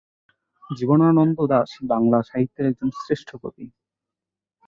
[0.63, 3.65] জীবনানন্দ দাশ বাংলা সাহিত্যের একজন শ্রেষ্ঠ কবি।